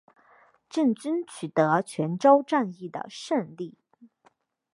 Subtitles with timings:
[0.67, 3.77] 郑军取得泉州战役的胜利。